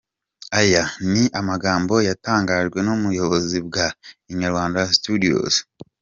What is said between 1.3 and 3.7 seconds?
amagambo yatangajwe n’ubuyobozi